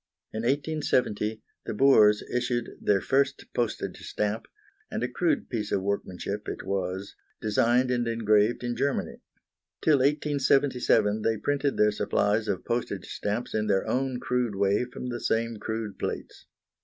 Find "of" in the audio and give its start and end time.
5.71-5.83, 12.47-12.65